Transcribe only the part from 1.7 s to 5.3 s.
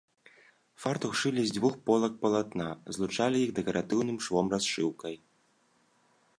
полак палатна, злучалі іх дэкаратыўным швом-расшыўкай.